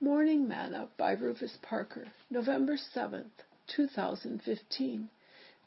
Morning 0.00 0.48
Manna 0.48 0.88
by 0.96 1.12
Rufus 1.12 1.56
Parker, 1.62 2.08
November 2.28 2.76
7th, 2.76 3.30
2015. 3.68 5.08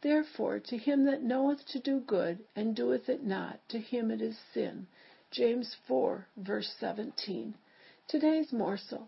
Therefore, 0.02 0.60
to 0.60 0.78
him 0.78 1.06
that 1.06 1.24
knoweth 1.24 1.66
to 1.67 1.80
do 1.80 2.01
good 2.01 2.43
and 2.53 2.75
doeth 2.75 3.08
it 3.08 3.24
not, 3.24 3.61
to 3.69 3.79
him 3.79 4.11
it 4.11 4.21
is 4.21 4.37
sin. 4.53 4.85
James 5.32 5.74
4, 5.87 6.27
verse 6.35 6.75
17. 6.77 7.55
Today's 8.09 8.52
morsel. 8.52 9.07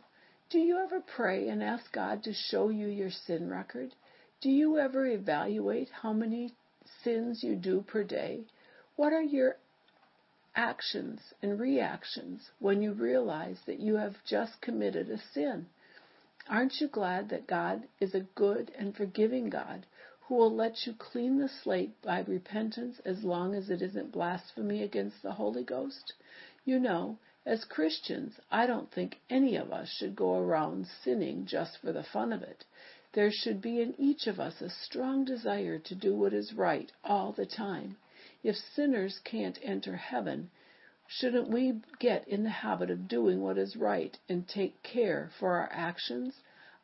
Do 0.50 0.58
you 0.58 0.78
ever 0.78 1.02
pray 1.02 1.50
and 1.50 1.62
ask 1.62 1.92
God 1.92 2.24
to 2.24 2.34
show 2.34 2.70
you 2.70 2.88
your 2.88 3.12
sin 3.12 3.50
record? 3.50 3.94
Do 4.40 4.50
you 4.50 4.78
ever 4.78 5.06
evaluate 5.06 5.90
how 5.90 6.14
many 6.14 6.56
sins 7.04 7.44
you 7.44 7.58
do 7.58 7.82
per 7.82 8.06
day? 8.06 8.46
What 8.96 9.12
are 9.12 9.22
your 9.22 9.58
actions 10.60 11.22
and 11.42 11.58
reactions 11.58 12.50
when 12.60 12.82
you 12.82 12.92
realize 12.92 13.58
that 13.66 13.80
you 13.80 13.96
have 13.96 14.22
just 14.26 14.60
committed 14.60 15.10
a 15.10 15.18
sin. 15.18 15.66
Aren't 16.50 16.82
you 16.82 16.90
glad 16.90 17.30
that 17.30 17.48
God 17.48 17.88
is 18.02 18.14
a 18.14 18.28
good 18.36 18.70
and 18.78 18.94
forgiving 18.94 19.50
God 19.50 19.86
who 20.24 20.36
will 20.36 20.54
let 20.54 20.86
you 20.86 20.94
clean 20.94 21.40
the 21.40 21.48
slate 21.48 22.02
by 22.02 22.20
repentance 22.28 23.00
as 23.06 23.24
long 23.24 23.56
as 23.56 23.70
it 23.70 23.82
isn't 23.82 24.12
blasphemy 24.12 24.84
against 24.84 25.24
the 25.24 25.32
Holy 25.32 25.64
Ghost? 25.64 26.12
You 26.66 26.78
know, 26.78 27.18
as 27.46 27.64
Christians, 27.64 28.34
I 28.52 28.68
don't 28.68 28.92
think 28.92 29.18
any 29.30 29.56
of 29.56 29.72
us 29.72 29.88
should 29.88 30.14
go 30.14 30.38
around 30.40 30.88
sinning 31.06 31.46
just 31.46 31.78
for 31.78 31.94
the 31.94 32.04
fun 32.04 32.34
of 32.34 32.42
it. 32.44 32.66
There 33.14 33.32
should 33.32 33.62
be 33.62 33.80
in 33.80 33.96
each 33.98 34.28
of 34.28 34.42
us 34.42 34.60
a 34.60 34.70
strong 34.70 35.24
desire 35.24 35.80
to 35.80 35.96
do 35.96 36.14
what 36.14 36.34
is 36.34 36.54
right 36.54 36.92
all 37.02 37.32
the 37.32 37.46
time. 37.46 37.96
If 38.42 38.56
sinners 38.56 39.20
can't 39.26 39.60
enter 39.62 39.98
heaven, 39.98 40.50
shouldn't 41.08 41.50
we 41.50 41.82
get 42.00 42.26
in 42.26 42.44
the 42.44 42.50
habit 42.50 42.90
of 42.90 43.10
doing 43.10 43.42
what 43.42 43.58
is 43.58 43.76
right 43.76 44.18
and 44.30 44.48
take 44.48 44.82
care 44.82 45.30
for 45.38 45.58
our 45.58 45.68
actions? 45.74 46.40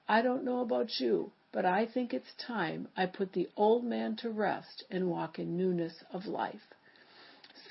I 0.06 0.22
don't 0.22 0.44
know 0.44 0.60
about 0.60 1.00
you, 1.00 1.32
but 1.54 1.64
I 1.66 1.86
think 1.86 2.14
it's 2.14 2.34
time 2.34 2.90
I 2.98 3.06
put 3.06 3.32
the 3.32 3.50
old 3.56 3.86
man 3.86 4.18
to 4.18 4.30
rest 4.32 4.84
and 4.92 5.10
walk 5.10 5.40
in 5.40 5.56
newness 5.56 6.04
of 6.12 6.26
life. 6.26 6.74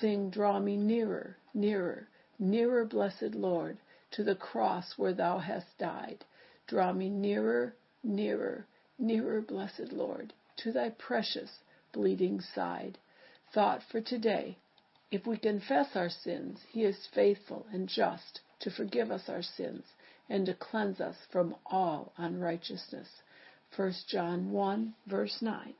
Sing, 0.01 0.31
draw 0.31 0.61
me 0.61 0.79
nearer, 0.79 1.37
nearer, 1.53 2.09
nearer, 2.39 2.87
blessed 2.87 3.35
Lord, 3.35 3.77
to 4.13 4.25
the 4.25 4.35
cross 4.35 4.97
where 4.97 5.13
thou 5.13 5.41
hast 5.41 5.77
died. 5.77 6.25
Draw 6.69 6.95
me 6.95 7.11
nearer, 7.11 7.77
nearer, 8.03 8.67
nearer, 8.99 9.43
blessed 9.43 9.93
Lord, 9.93 10.33
to 10.57 10.73
thy 10.73 10.89
precious 10.89 11.59
bleeding 11.93 12.41
side 12.41 12.97
thought 13.55 13.81
for 13.91 14.01
today. 14.01 14.59
If 15.11 15.27
we 15.27 15.37
confess 15.39 15.95
our 15.95 16.11
sins, 16.11 16.59
he 16.69 16.83
is 16.83 17.09
faithful 17.15 17.67
and 17.73 17.89
just 17.89 18.41
to 18.61 18.71
forgive 18.71 19.11
us 19.11 19.29
our 19.29 19.43
sins 19.43 19.85
and 20.29 20.45
to 20.47 20.55
cleanse 20.55 21.01
us 21.01 21.17
from 21.31 21.55
all 21.67 22.13
unrighteousness. 22.17 23.09
1 23.77 23.95
John 24.09 24.51
1 24.51 24.95
verse 25.07 25.39
9. 25.41 25.75